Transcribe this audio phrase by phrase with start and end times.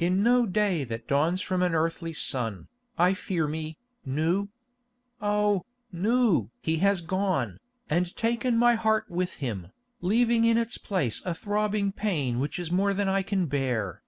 [0.00, 2.66] "In no day that dawns from an earthly sun,
[2.98, 4.48] I fear me, Nou.
[5.22, 6.48] Oh, Nou!
[6.60, 9.68] he has gone, and taken my heart with him,
[10.00, 14.02] leaving in its place a throbbing pain which is more than I can bear."